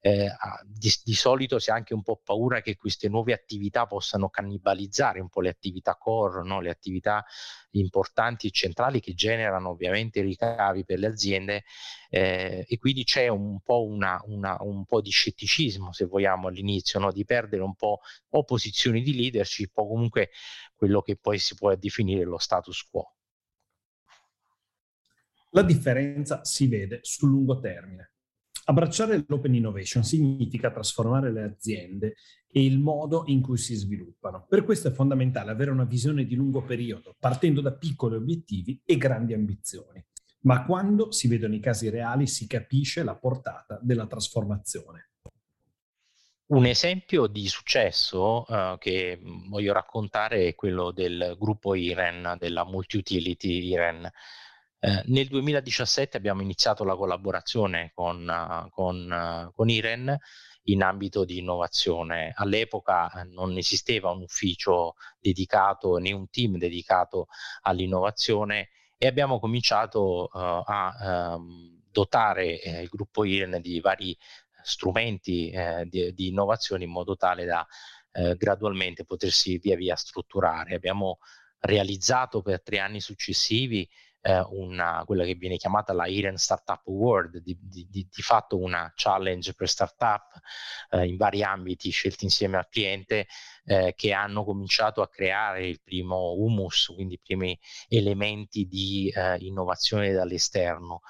Eh, 0.00 0.30
di, 0.64 0.92
di, 1.02 1.14
solito 1.14 1.58
si 1.58 1.72
ha 1.72 1.74
anche 1.74 1.92
un 1.92 2.02
po' 2.02 2.20
paura 2.22 2.60
che 2.60 2.76
queste 2.76 3.08
nuove 3.08 3.32
attività 3.32 3.86
possano 3.86 4.28
cannibalizzare 4.28 5.18
un 5.20 5.28
po' 5.28 5.40
le 5.40 5.48
attività 5.48 5.96
core, 5.96 6.44
no? 6.44 6.60
le 6.60 6.70
attività 6.70 7.24
importanti 7.72 8.46
e 8.46 8.50
centrali 8.52 9.00
che 9.00 9.14
generano 9.14 9.70
ovviamente 9.70 10.20
ricavi 10.20 10.84
per 10.84 11.00
le 11.00 11.08
aziende 11.08 11.64
eh, 12.10 12.64
e 12.68 12.78
quindi 12.78 13.02
c'è 13.02 13.26
un 13.26 13.58
po', 13.60 13.84
una, 13.84 14.20
una, 14.26 14.56
un 14.60 14.84
po' 14.84 15.00
di 15.00 15.10
scetticismo, 15.10 15.92
se 15.92 16.04
vogliamo, 16.04 16.46
all'inizio, 16.46 17.00
no? 17.00 17.10
di 17.10 17.24
perdere 17.24 17.62
un 17.62 17.74
po' 17.74 18.00
o 18.28 18.44
posizioni 18.44 19.02
di 19.02 19.16
leadership 19.16 19.76
o 19.78 19.88
comunque 19.88 20.30
quello 20.76 21.00
che 21.00 21.16
poi 21.16 21.38
si 21.38 21.56
può 21.56 21.74
definire 21.74 22.22
lo 22.22 22.38
status 22.38 22.86
quo. 22.88 23.17
La 25.50 25.62
differenza 25.62 26.44
si 26.44 26.66
vede 26.66 27.00
sul 27.02 27.30
lungo 27.30 27.58
termine. 27.58 28.12
Abbracciare 28.64 29.24
l'open 29.26 29.54
innovation 29.54 30.04
significa 30.04 30.70
trasformare 30.70 31.32
le 31.32 31.42
aziende 31.42 32.16
e 32.50 32.62
il 32.62 32.78
modo 32.78 33.24
in 33.26 33.40
cui 33.40 33.56
si 33.56 33.74
sviluppano. 33.74 34.44
Per 34.46 34.62
questo 34.62 34.88
è 34.88 34.92
fondamentale 34.92 35.50
avere 35.50 35.70
una 35.70 35.84
visione 35.84 36.26
di 36.26 36.34
lungo 36.34 36.62
periodo, 36.62 37.16
partendo 37.18 37.62
da 37.62 37.72
piccoli 37.72 38.16
obiettivi 38.16 38.78
e 38.84 38.98
grandi 38.98 39.32
ambizioni. 39.32 40.04
Ma 40.40 40.66
quando 40.66 41.12
si 41.12 41.28
vedono 41.28 41.54
i 41.54 41.60
casi 41.60 41.88
reali 41.88 42.26
si 42.26 42.46
capisce 42.46 43.02
la 43.02 43.16
portata 43.16 43.78
della 43.82 44.06
trasformazione. 44.06 45.10
Un 46.48 46.66
esempio 46.66 47.26
di 47.26 47.46
successo 47.46 48.44
uh, 48.48 48.78
che 48.78 49.18
voglio 49.48 49.72
raccontare 49.72 50.46
è 50.46 50.54
quello 50.54 50.92
del 50.92 51.36
gruppo 51.38 51.74
IREN, 51.74 52.36
della 52.38 52.64
multi-utility 52.64 53.66
IREN. 53.68 54.10
Eh, 54.80 55.02
nel 55.06 55.26
2017 55.26 56.16
abbiamo 56.16 56.40
iniziato 56.40 56.84
la 56.84 56.94
collaborazione 56.94 57.90
con, 57.94 58.28
uh, 58.28 58.70
con, 58.70 59.10
uh, 59.10 59.52
con, 59.52 59.68
IREN 59.68 60.16
in 60.64 60.82
ambito 60.82 61.24
di 61.24 61.38
innovazione. 61.38 62.32
All'epoca 62.36 63.10
eh, 63.10 63.24
non 63.24 63.56
esisteva 63.56 64.10
un 64.10 64.22
ufficio 64.22 64.94
dedicato 65.18 65.96
né 65.96 66.12
un 66.12 66.28
team 66.30 66.58
dedicato 66.58 67.26
all'innovazione 67.62 68.68
e 68.96 69.08
abbiamo 69.08 69.40
cominciato 69.40 70.28
uh, 70.32 70.62
a 70.64 71.34
um, 71.36 71.82
dotare 71.90 72.60
eh, 72.60 72.82
il 72.82 72.88
gruppo 72.88 73.24
IREN 73.24 73.60
di 73.60 73.80
vari 73.80 74.16
strumenti 74.62 75.50
eh, 75.50 75.86
di, 75.86 76.12
di, 76.12 76.28
innovazione 76.28 76.84
in 76.84 76.90
modo 76.90 77.16
tale 77.16 77.44
da 77.44 77.66
gradualmente 78.36 79.04
potersi 79.04 79.58
via 79.58 79.76
via 79.76 79.94
strutturare. 79.94 80.74
Abbiamo 80.74 81.18
realizzato 81.60 82.42
per 82.42 82.62
tre 82.62 82.80
anni 82.80 83.00
successivi 83.00 83.88
eh, 84.28 84.46
una, 84.50 85.02
quella 85.06 85.24
che 85.24 85.34
viene 85.34 85.56
chiamata 85.56 85.94
la 85.94 86.06
Iren 86.06 86.36
Startup 86.36 86.86
Award, 86.86 87.38
di, 87.38 87.56
di, 87.58 87.86
di, 87.88 88.06
di 88.10 88.22
fatto 88.22 88.58
una 88.58 88.92
challenge 88.94 89.54
per 89.54 89.68
startup 89.68 90.38
eh, 90.90 91.06
in 91.06 91.16
vari 91.16 91.42
ambiti 91.42 91.88
scelti 91.88 92.24
insieme 92.24 92.58
al 92.58 92.68
cliente 92.68 93.26
eh, 93.64 93.94
che 93.96 94.12
hanno 94.12 94.44
cominciato 94.44 95.00
a 95.00 95.08
creare 95.08 95.66
il 95.66 95.80
primo 95.82 96.34
humus, 96.34 96.92
quindi 96.94 97.14
i 97.14 97.20
primi 97.22 97.58
elementi 97.88 98.66
di 98.66 99.10
eh, 99.14 99.36
innovazione 99.38 100.12
dall'esterno. 100.12 101.00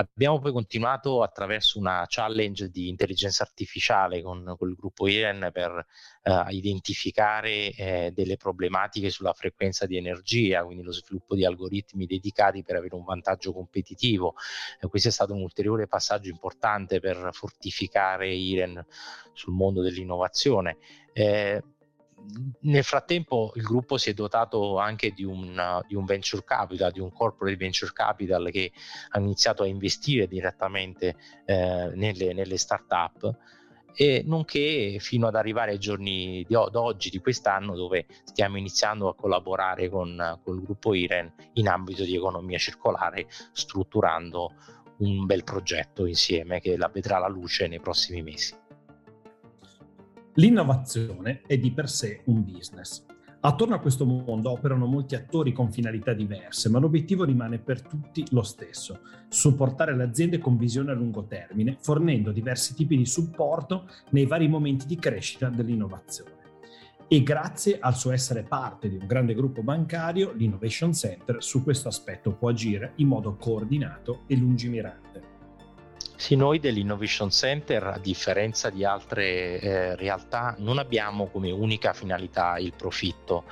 Abbiamo 0.00 0.38
poi 0.38 0.52
continuato 0.52 1.22
attraverso 1.22 1.78
una 1.78 2.06
challenge 2.08 2.70
di 2.70 2.88
intelligenza 2.88 3.42
artificiale 3.42 4.22
con, 4.22 4.54
con 4.56 4.70
il 4.70 4.74
gruppo 4.74 5.06
IREN 5.06 5.50
per 5.52 5.86
eh, 6.22 6.44
identificare 6.50 7.70
eh, 7.72 8.10
delle 8.14 8.38
problematiche 8.38 9.10
sulla 9.10 9.34
frequenza 9.34 9.84
di 9.84 9.98
energia, 9.98 10.64
quindi 10.64 10.82
lo 10.82 10.92
sviluppo 10.92 11.34
di 11.34 11.44
algoritmi 11.44 12.06
dedicati 12.06 12.62
per 12.62 12.76
avere 12.76 12.94
un 12.94 13.04
vantaggio 13.04 13.52
competitivo. 13.52 14.34
Eh, 14.80 14.86
questo 14.88 15.08
è 15.08 15.12
stato 15.12 15.34
un 15.34 15.42
ulteriore 15.42 15.86
passaggio 15.86 16.30
importante 16.30 16.98
per 16.98 17.28
fortificare 17.32 18.32
IREN 18.32 18.82
sul 19.34 19.52
mondo 19.52 19.82
dell'innovazione. 19.82 20.78
Eh, 21.12 21.62
nel 22.62 22.84
frattempo 22.84 23.52
il 23.54 23.62
gruppo 23.62 23.96
si 23.96 24.10
è 24.10 24.14
dotato 24.14 24.78
anche 24.78 25.10
di 25.12 25.24
un, 25.24 25.82
di 25.86 25.94
un, 25.94 26.04
venture 26.04 26.44
capital, 26.44 26.92
di 26.92 27.00
un 27.00 27.12
corporate 27.12 27.56
venture 27.56 27.92
capital 27.92 28.50
che 28.50 28.72
ha 29.10 29.18
iniziato 29.18 29.62
a 29.62 29.66
investire 29.66 30.26
direttamente 30.26 31.16
eh, 31.44 31.90
nelle, 31.94 32.32
nelle 32.32 32.56
start-up 32.56 33.36
e 33.94 34.22
nonché 34.24 34.96
fino 35.00 35.26
ad 35.26 35.34
arrivare 35.34 35.72
ai 35.72 35.78
giorni 35.78 36.44
di 36.46 36.54
oggi, 36.54 37.10
di 37.10 37.18
quest'anno, 37.18 37.74
dove 37.74 38.06
stiamo 38.24 38.56
iniziando 38.56 39.08
a 39.08 39.14
collaborare 39.14 39.88
con, 39.88 40.38
con 40.42 40.56
il 40.56 40.62
gruppo 40.62 40.94
IREN 40.94 41.32
in 41.54 41.68
ambito 41.68 42.04
di 42.04 42.14
economia 42.14 42.58
circolare, 42.58 43.26
strutturando 43.52 44.54
un 44.98 45.26
bel 45.26 45.44
progetto 45.44 46.06
insieme 46.06 46.60
che 46.60 46.76
la 46.76 46.88
vedrà 46.88 47.18
la 47.18 47.28
luce 47.28 47.66
nei 47.66 47.80
prossimi 47.80 48.22
mesi. 48.22 48.59
L'innovazione 50.34 51.42
è 51.44 51.58
di 51.58 51.72
per 51.72 51.88
sé 51.88 52.22
un 52.26 52.44
business. 52.44 53.04
Attorno 53.40 53.74
a 53.74 53.80
questo 53.80 54.04
mondo 54.04 54.52
operano 54.52 54.86
molti 54.86 55.16
attori 55.16 55.52
con 55.52 55.72
finalità 55.72 56.12
diverse, 56.12 56.68
ma 56.68 56.78
l'obiettivo 56.78 57.24
rimane 57.24 57.58
per 57.58 57.82
tutti 57.82 58.24
lo 58.30 58.42
stesso, 58.42 59.00
supportare 59.28 59.96
le 59.96 60.04
aziende 60.04 60.38
con 60.38 60.56
visione 60.56 60.92
a 60.92 60.94
lungo 60.94 61.24
termine, 61.24 61.76
fornendo 61.80 62.30
diversi 62.30 62.74
tipi 62.74 62.96
di 62.96 63.06
supporto 63.06 63.88
nei 64.10 64.26
vari 64.26 64.46
momenti 64.46 64.86
di 64.86 64.96
crescita 64.96 65.48
dell'innovazione. 65.48 66.38
E 67.08 67.24
grazie 67.24 67.80
al 67.80 67.96
suo 67.96 68.12
essere 68.12 68.44
parte 68.44 68.88
di 68.88 68.98
un 68.98 69.06
grande 69.08 69.34
gruppo 69.34 69.62
bancario, 69.62 70.32
l'Innovation 70.32 70.92
Center 70.92 71.42
su 71.42 71.64
questo 71.64 71.88
aspetto 71.88 72.34
può 72.34 72.50
agire 72.50 72.92
in 72.96 73.08
modo 73.08 73.34
coordinato 73.34 74.20
e 74.28 74.36
lungimirante. 74.36 75.39
Sì, 76.20 76.36
noi 76.36 76.60
dell'Innovation 76.60 77.30
Center, 77.30 77.82
a 77.82 77.98
differenza 77.98 78.68
di 78.68 78.84
altre 78.84 79.58
eh, 79.58 79.96
realtà, 79.96 80.54
non 80.58 80.76
abbiamo 80.76 81.28
come 81.28 81.50
unica 81.50 81.94
finalità 81.94 82.58
il 82.58 82.74
profitto. 82.76 83.44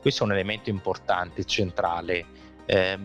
Questo 0.00 0.22
è 0.22 0.26
un 0.26 0.32
elemento 0.32 0.70
importante, 0.70 1.44
centrale. 1.44 2.24
Eh, 2.64 2.96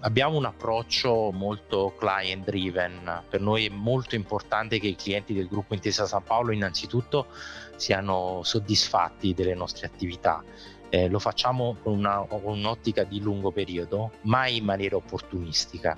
abbiamo 0.00 0.36
un 0.36 0.44
approccio 0.44 1.30
molto 1.30 1.94
client 1.96 2.46
driven. 2.46 3.22
Per 3.28 3.40
noi 3.40 3.66
è 3.66 3.70
molto 3.70 4.16
importante 4.16 4.80
che 4.80 4.88
i 4.88 4.96
clienti 4.96 5.34
del 5.34 5.46
gruppo 5.46 5.74
Intesa 5.74 6.04
San 6.04 6.24
Paolo 6.24 6.50
innanzitutto 6.50 7.28
siano 7.76 8.40
soddisfatti 8.42 9.34
delle 9.34 9.54
nostre 9.54 9.86
attività. 9.86 10.42
Eh, 10.88 11.08
lo 11.08 11.20
facciamo 11.20 11.76
con, 11.80 11.96
una, 11.96 12.26
con, 12.28 12.40
un'ottica 12.42 13.04
di 13.04 13.20
lungo 13.20 13.52
periodo, 13.52 14.14
mai 14.22 14.56
in 14.56 14.64
maniera 14.64 14.96
opportunistica. 14.96 15.96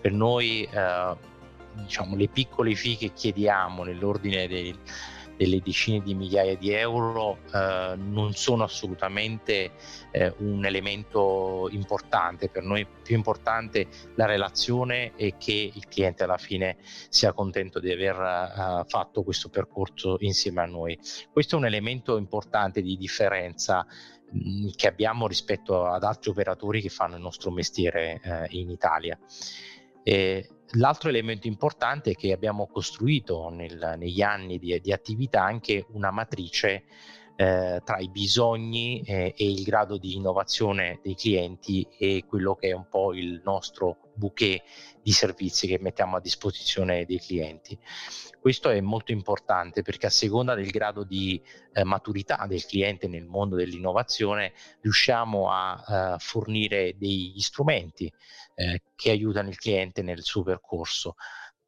Per 0.00 0.10
noi 0.10 0.68
eh, 0.68 1.30
diciamo, 1.74 2.16
le 2.16 2.28
piccole 2.28 2.74
fee 2.74 2.96
che 2.96 3.12
chiediamo 3.12 3.84
nell'ordine 3.84 4.46
dei, 4.46 4.76
delle 5.36 5.60
decine 5.60 6.00
di 6.00 6.14
migliaia 6.14 6.56
di 6.56 6.70
euro 6.70 7.38
eh, 7.52 7.94
non 7.96 8.32
sono 8.34 8.64
assolutamente 8.64 9.72
eh, 10.10 10.32
un 10.38 10.64
elemento 10.64 11.68
importante. 11.70 12.48
Per 12.48 12.62
noi 12.62 12.86
più 13.02 13.16
importante 13.16 13.88
la 14.14 14.26
relazione 14.26 15.12
e 15.16 15.34
che 15.38 15.72
il 15.74 15.88
cliente 15.88 16.22
alla 16.22 16.38
fine 16.38 16.76
sia 17.08 17.32
contento 17.32 17.80
di 17.80 17.90
aver 17.90 18.16
uh, 18.16 18.88
fatto 18.88 19.22
questo 19.22 19.48
percorso 19.48 20.16
insieme 20.20 20.62
a 20.62 20.66
noi. 20.66 20.98
Questo 21.30 21.56
è 21.56 21.58
un 21.58 21.66
elemento 21.66 22.16
importante 22.16 22.80
di 22.82 22.96
differenza 22.96 23.84
mh, 24.30 24.70
che 24.76 24.86
abbiamo 24.86 25.26
rispetto 25.26 25.86
ad 25.86 26.04
altri 26.04 26.30
operatori 26.30 26.80
che 26.80 26.88
fanno 26.88 27.16
il 27.16 27.22
nostro 27.22 27.50
mestiere 27.50 28.20
eh, 28.22 28.46
in 28.50 28.70
Italia 28.70 29.18
e 30.02 30.48
l'altro 30.72 31.08
elemento 31.08 31.46
importante 31.46 32.12
è 32.12 32.14
che 32.14 32.32
abbiamo 32.32 32.66
costruito 32.66 33.48
nel, 33.50 33.94
negli 33.98 34.22
anni 34.22 34.58
di, 34.58 34.80
di, 34.80 34.92
attività 34.92 35.42
anche 35.42 35.86
una 35.90 36.10
matrice 36.10 36.84
eh, 37.36 37.80
tra 37.84 37.98
i 37.98 38.08
bisogni 38.08 39.02
eh, 39.02 39.34
e 39.36 39.50
il 39.50 39.62
grado 39.62 39.96
di 39.96 40.14
innovazione 40.14 41.00
dei 41.02 41.14
clienti 41.14 41.86
e 41.98 42.24
quello 42.26 42.54
che 42.54 42.68
è 42.68 42.72
un 42.72 42.88
po' 42.88 43.14
il 43.14 43.40
nostro 43.44 44.12
bouquet 44.14 44.62
di 45.02 45.12
servizi 45.12 45.66
che 45.66 45.78
mettiamo 45.80 46.16
a 46.16 46.20
disposizione 46.20 47.04
dei 47.04 47.18
clienti. 47.18 47.78
Questo 48.40 48.70
è 48.70 48.80
molto 48.80 49.12
importante 49.12 49.82
perché 49.82 50.06
a 50.06 50.10
seconda 50.10 50.54
del 50.54 50.70
grado 50.70 51.04
di 51.04 51.40
eh, 51.72 51.84
maturità 51.84 52.44
del 52.48 52.64
cliente 52.64 53.06
nel 53.06 53.26
mondo 53.26 53.56
dell'innovazione 53.56 54.52
riusciamo 54.80 55.48
a 55.50 55.84
eh, 55.86 56.18
fornire 56.18 56.96
degli 56.98 57.40
strumenti 57.40 58.12
eh, 58.54 58.82
che 58.94 59.10
aiutano 59.10 59.48
il 59.48 59.58
cliente 59.58 60.02
nel 60.02 60.22
suo 60.22 60.42
percorso. 60.42 61.14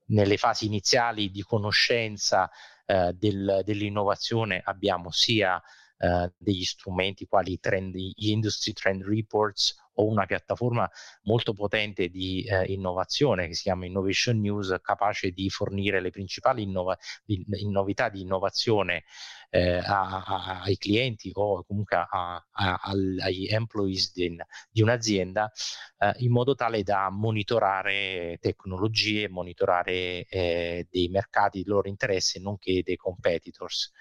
Nelle 0.06 0.36
fasi 0.36 0.66
iniziali 0.66 1.30
di 1.30 1.42
conoscenza 1.42 2.50
eh, 2.86 3.12
del, 3.14 3.62
dell'innovazione 3.64 4.60
abbiamo 4.64 5.10
sia 5.10 5.60
eh, 5.98 6.32
degli 6.36 6.64
strumenti 6.64 7.26
quali 7.26 7.58
trend, 7.60 7.94
gli 7.94 8.30
industry 8.30 8.72
trend 8.72 9.02
reports 9.04 9.76
o 9.94 10.06
una 10.06 10.26
piattaforma 10.26 10.90
molto 11.22 11.52
potente 11.52 12.08
di 12.08 12.42
eh, 12.42 12.64
innovazione 12.72 13.46
che 13.46 13.54
si 13.54 13.62
chiama 13.62 13.86
Innovation 13.86 14.40
News, 14.40 14.76
capace 14.82 15.30
di 15.30 15.48
fornire 15.50 16.00
le 16.00 16.10
principali 16.10 16.62
innova- 16.62 16.98
di, 17.24 17.44
novità 17.70 18.08
di 18.08 18.22
innovazione 18.22 19.04
eh, 19.50 19.78
a, 19.78 20.24
a, 20.24 20.62
ai 20.62 20.76
clienti 20.76 21.30
o 21.34 21.64
comunque 21.64 21.96
a, 21.96 22.44
agli 22.50 23.46
employees 23.52 24.12
di, 24.12 24.36
di 24.70 24.82
un'azienda 24.82 25.50
eh, 25.98 26.12
in 26.18 26.32
modo 26.32 26.54
tale 26.54 26.82
da 26.82 27.08
monitorare 27.10 28.38
tecnologie, 28.40 29.28
monitorare 29.28 30.24
eh, 30.26 30.86
dei 30.90 31.08
mercati 31.08 31.62
di 31.62 31.68
loro 31.68 31.88
interesse, 31.88 32.40
nonché 32.40 32.82
dei 32.82 32.96
competitors. 32.96 33.92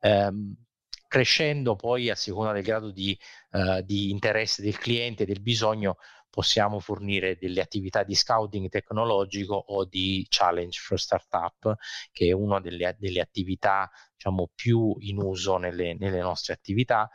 Um, 0.00 0.56
crescendo 1.10 1.74
poi 1.74 2.08
a 2.08 2.14
seconda 2.14 2.52
del 2.52 2.62
grado 2.62 2.92
di, 2.92 3.18
uh, 3.50 3.80
di 3.82 4.10
interesse 4.10 4.62
del 4.62 4.78
cliente, 4.78 5.26
del 5.26 5.40
bisogno, 5.40 5.96
possiamo 6.30 6.78
fornire 6.78 7.36
delle 7.36 7.60
attività 7.60 8.04
di 8.04 8.14
scouting 8.14 8.68
tecnologico 8.68 9.54
o 9.54 9.84
di 9.84 10.24
challenge 10.28 10.78
for 10.80 11.00
startup, 11.00 11.74
che 12.12 12.28
è 12.28 12.32
una 12.32 12.60
delle, 12.60 12.94
delle 12.96 13.20
attività 13.20 13.90
diciamo, 14.14 14.52
più 14.54 14.94
in 15.00 15.20
uso 15.20 15.56
nelle, 15.56 15.96
nelle 15.98 16.20
nostre 16.20 16.52
attività 16.52 17.10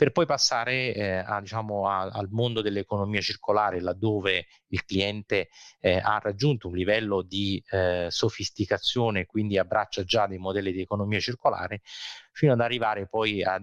per 0.00 0.12
poi 0.12 0.24
passare 0.24 0.94
eh, 0.94 1.10
a, 1.18 1.42
diciamo, 1.42 1.86
a, 1.86 2.04
al 2.04 2.28
mondo 2.30 2.62
dell'economia 2.62 3.20
circolare, 3.20 3.82
laddove 3.82 4.46
il 4.68 4.82
cliente 4.86 5.50
eh, 5.78 5.98
ha 5.98 6.18
raggiunto 6.22 6.68
un 6.68 6.74
livello 6.74 7.20
di 7.20 7.62
eh, 7.68 8.06
sofisticazione, 8.08 9.26
quindi 9.26 9.58
abbraccia 9.58 10.02
già 10.02 10.26
dei 10.26 10.38
modelli 10.38 10.72
di 10.72 10.80
economia 10.80 11.20
circolare, 11.20 11.82
fino 12.32 12.54
ad 12.54 12.60
arrivare 12.62 13.08
poi 13.08 13.42
a 13.42 13.60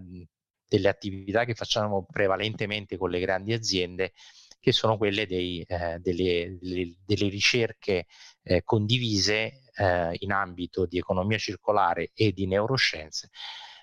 delle 0.67 0.89
attività 0.89 1.43
che 1.43 1.55
facciamo 1.55 2.05
prevalentemente 2.05 2.97
con 2.97 3.09
le 3.09 3.19
grandi 3.19 3.53
aziende, 3.53 4.13
che 4.59 4.71
sono 4.71 4.95
quelle 4.97 5.25
dei, 5.25 5.63
eh, 5.67 5.97
delle, 5.97 6.55
delle, 6.61 6.97
delle, 7.03 7.29
ricerche 7.29 8.05
eh, 8.43 8.61
condivise 8.63 9.63
eh, 9.75 10.15
in 10.19 10.31
ambito 10.31 10.85
di 10.85 10.99
economia 10.99 11.39
circolare 11.39 12.11
e 12.13 12.31
di 12.31 12.45
neuroscienze 12.45 13.31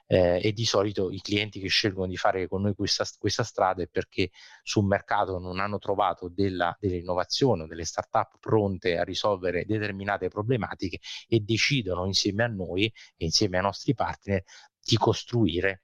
eh, 0.06 0.40
e 0.42 0.52
di 0.52 0.64
solito 0.64 1.10
i 1.10 1.20
clienti 1.20 1.60
che 1.60 1.68
scelgono 1.68 2.06
di 2.06 2.16
fare 2.16 2.46
con 2.48 2.62
noi 2.62 2.74
questa, 2.74 3.06
questa 3.18 3.42
strada 3.42 3.82
è 3.82 3.88
perché 3.88 4.30
sul 4.62 4.84
mercato 4.84 5.38
non 5.38 5.60
hanno 5.60 5.78
trovato 5.78 6.28
della, 6.28 6.76
dell'innovazione 6.78 7.62
o 7.62 7.66
delle 7.66 7.84
start-up 7.84 8.38
pronte 8.38 8.98
a 8.98 9.04
risolvere 9.04 9.64
determinate 9.64 10.28
problematiche 10.28 10.98
e 11.28 11.40
decidono 11.40 12.06
insieme 12.06 12.44
a 12.44 12.48
noi 12.48 12.84
e 13.16 13.24
insieme 13.24 13.56
ai 13.56 13.62
nostri 13.62 13.94
partner 13.94 14.42
di 14.82 14.96
costruire 14.96 15.82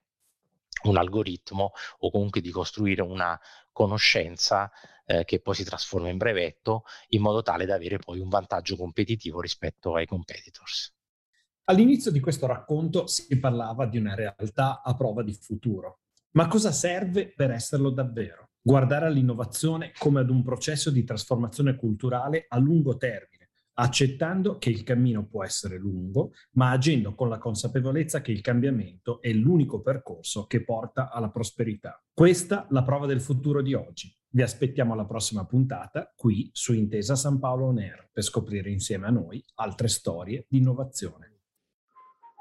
un 0.83 0.97
algoritmo 0.97 1.73
o 1.99 2.11
comunque 2.11 2.41
di 2.41 2.51
costruire 2.51 3.03
una 3.03 3.39
conoscenza 3.73 4.71
eh, 5.05 5.25
che 5.25 5.41
poi 5.41 5.55
si 5.55 5.65
trasforma 5.65 6.09
in 6.09 6.17
brevetto 6.17 6.85
in 7.09 7.21
modo 7.23 7.43
tale 7.43 7.67
da 7.67 7.75
avere 7.75 7.99
poi 7.99 8.21
un 8.21 8.29
vantaggio 8.29 8.77
competitivo 8.77 9.41
rispetto 9.41 9.95
ai 9.95 10.07
competitors. 10.07 10.95
All'inizio 11.65 12.11
di 12.11 12.21
questo 12.21 12.47
racconto 12.47 13.07
si 13.07 13.39
parlava 13.39 13.87
di 13.87 13.99
una 13.99 14.15
realtà 14.15 14.83
a 14.83 14.95
prova 14.95 15.23
di 15.23 15.33
futuro. 15.33 16.01
Ma 16.33 16.49
cosa 16.49 16.73
serve 16.73 17.33
per 17.33 17.51
esserlo 17.51 17.91
davvero? 17.91 18.51
Guardare 18.61 19.07
all'innovazione 19.07 19.93
come 19.99 20.21
ad 20.21 20.31
un 20.31 20.43
processo 20.43 20.91
di 20.91 21.05
trasformazione 21.05 21.77
culturale 21.77 22.45
a 22.49 22.59
lungo 22.59 22.97
termine, 22.97 23.51
accettando 23.75 24.59
che 24.59 24.71
il 24.71 24.83
cammino 24.83 25.27
può 25.27 25.45
essere 25.45 25.79
lungo, 25.79 26.33
ma 26.53 26.71
agendo 26.71 27.15
con 27.15 27.29
la 27.29 27.39
consapevolezza 27.39 28.21
che 28.21 28.33
il 28.33 28.41
cambiamento 28.41 29.21
è 29.21 29.33
l'unico 29.33 29.81
percorso 29.81 30.47
che 30.47 30.65
porta 30.65 31.11
alla 31.11 31.31
prosperità. 31.31 32.03
Questa 32.13 32.67
la 32.71 32.83
prova 32.83 33.07
del 33.07 33.21
futuro 33.21 33.63
di 33.63 33.75
oggi. 33.75 34.15
Vi 34.33 34.43
aspettiamo 34.43 34.93
alla 34.93 35.07
prossima 35.07 35.45
puntata 35.47 36.13
qui 36.15 36.51
su 36.53 36.73
Intesa 36.75 37.17
San 37.17 37.39
Paolo 37.39 37.67
On 37.67 37.79
Air 37.79 38.09
per 38.13 38.23
scoprire 38.23 38.71
insieme 38.71 39.07
a 39.07 39.11
noi 39.11 39.43
altre 39.55 39.89
storie 39.89 40.47
di 40.49 40.59
innovazione. 40.59 41.30